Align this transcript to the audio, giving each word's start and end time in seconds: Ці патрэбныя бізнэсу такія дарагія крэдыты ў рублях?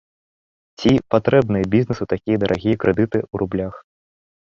Ці 0.81 0.91
патрэбныя 1.17 1.69
бізнэсу 1.77 2.03
такія 2.17 2.37
дарагія 2.47 2.75
крэдыты 2.85 3.19
ў 3.33 3.47
рублях? 3.47 3.73